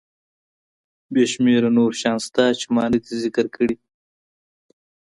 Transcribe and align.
بې 1.13 1.23
شمېره 1.31 1.69
نور 1.77 1.91
شیان 1.99 2.17
شته 2.25 2.43
چې 2.59 2.65
ما 2.75 2.83
ندي 2.91 3.15
ذکر 3.23 3.45
کړي. 3.55 3.75